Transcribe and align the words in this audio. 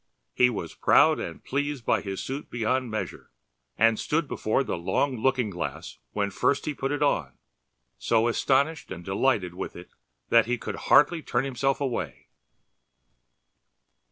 He 0.33 0.49
was 0.49 0.73
proud 0.73 1.19
and 1.19 1.43
pleased 1.43 1.85
by 1.85 2.01
his 2.01 2.23
suit 2.23 2.49
beyond 2.49 2.89
measure, 2.89 3.29
and 3.77 3.99
stood 3.99 4.27
before 4.27 4.63
the 4.63 4.75
long 4.75 5.15
looking 5.21 5.51
glass 5.51 5.99
when 6.11 6.31
first 6.31 6.65
he 6.65 6.73
put 6.73 6.91
it 6.91 7.03
on, 7.03 7.37
so 7.99 8.27
astonished 8.27 8.89
and 8.89 9.05
delighted 9.05 9.53
with 9.53 9.75
it 9.75 9.91
that 10.29 10.47
he 10.47 10.57
could 10.57 10.75
hardly 10.89 11.21
turn 11.21 11.45
himself 11.45 11.79
away. 11.79 12.29